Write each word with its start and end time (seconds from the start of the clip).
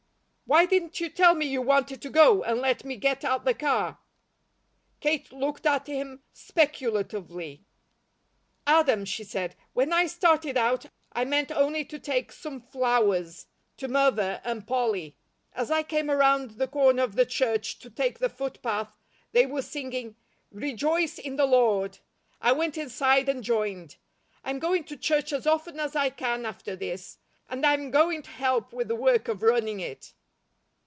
"Why 0.53 0.65
didn't 0.65 0.99
you 0.99 1.07
tell 1.07 1.33
me 1.33 1.45
you 1.45 1.61
wanted 1.61 2.01
to 2.01 2.09
go, 2.09 2.43
and 2.43 2.59
let 2.59 2.83
me 2.83 2.97
get 2.97 3.23
out 3.23 3.45
the 3.45 3.53
car?" 3.53 3.99
Kate 4.99 5.31
looked 5.31 5.65
at 5.65 5.87
him 5.87 6.23
speculatively. 6.33 7.63
"Adam," 8.67 9.05
she 9.05 9.23
said, 9.23 9.55
"when 9.71 9.93
I 9.93 10.07
started 10.07 10.57
out, 10.57 10.87
I 11.13 11.23
meant 11.23 11.53
only 11.53 11.85
to 11.85 11.97
take 11.97 12.33
some 12.33 12.59
flowers 12.59 13.45
to 13.77 13.87
Mother 13.87 14.41
and 14.43 14.67
Polly. 14.67 15.15
As 15.53 15.71
I 15.71 15.83
came 15.83 16.11
around 16.11 16.51
the 16.57 16.67
corner 16.67 17.03
of 17.03 17.15
the 17.15 17.25
church 17.25 17.79
to 17.79 17.89
take 17.89 18.19
the 18.19 18.27
footpath, 18.27 18.91
they 19.31 19.45
were 19.45 19.61
singing 19.61 20.17
'Rejoice 20.51 21.17
in 21.17 21.37
the 21.37 21.45
Lord!' 21.47 21.99
I 22.41 22.51
went 22.51 22.77
inside 22.77 23.29
and 23.29 23.41
joined. 23.41 23.95
I'm 24.43 24.59
going 24.59 24.83
to 24.83 24.97
church 24.97 25.31
as 25.31 25.47
often 25.47 25.79
as 25.79 25.95
I 25.95 26.09
can 26.09 26.45
after 26.45 26.75
this, 26.75 27.19
and 27.47 27.65
I'm 27.65 27.89
going 27.89 28.21
to 28.23 28.29
help 28.31 28.73
with 28.73 28.89
the 28.89 28.95
work 28.97 29.29
of 29.29 29.43
running 29.43 29.79
it." 29.79 30.11